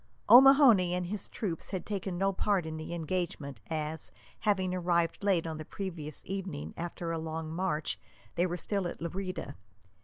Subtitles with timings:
[0.27, 5.45] O'Mahony and his troops had taken no part in the engagement, as, having arrived late
[5.45, 7.99] on the previous evening after a long march,
[8.33, 9.53] they were still at Lerida.